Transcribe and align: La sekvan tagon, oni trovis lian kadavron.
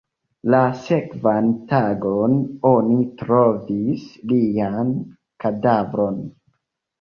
La 0.51 0.59
sekvan 0.85 1.51
tagon, 1.73 2.33
oni 2.69 2.97
trovis 3.19 4.07
lian 4.33 4.91
kadavron. 5.45 6.19